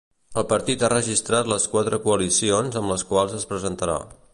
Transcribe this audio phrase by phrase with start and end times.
[0.41, 4.05] El partit ha registrat les quatre coalicions amb les quals es presentarà.